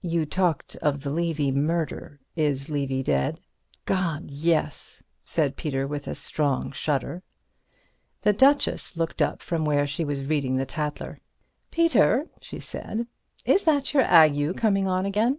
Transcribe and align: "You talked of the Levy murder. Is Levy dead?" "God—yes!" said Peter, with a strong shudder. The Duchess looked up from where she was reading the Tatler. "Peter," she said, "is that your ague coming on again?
"You 0.00 0.24
talked 0.24 0.76
of 0.76 1.02
the 1.02 1.10
Levy 1.10 1.52
murder. 1.52 2.20
Is 2.34 2.70
Levy 2.70 3.02
dead?" 3.02 3.38
"God—yes!" 3.84 5.02
said 5.22 5.56
Peter, 5.56 5.86
with 5.86 6.08
a 6.08 6.14
strong 6.14 6.72
shudder. 6.72 7.22
The 8.22 8.32
Duchess 8.32 8.96
looked 8.96 9.20
up 9.20 9.42
from 9.42 9.66
where 9.66 9.86
she 9.86 10.06
was 10.06 10.24
reading 10.24 10.56
the 10.56 10.64
Tatler. 10.64 11.20
"Peter," 11.70 12.30
she 12.40 12.60
said, 12.60 13.08
"is 13.44 13.64
that 13.64 13.92
your 13.92 14.04
ague 14.04 14.56
coming 14.56 14.88
on 14.88 15.04
again? 15.04 15.38